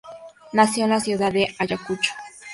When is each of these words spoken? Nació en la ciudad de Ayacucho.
Nació 0.53 0.85
en 0.85 0.89
la 0.89 0.99
ciudad 0.99 1.31
de 1.31 1.55
Ayacucho. 1.59 2.11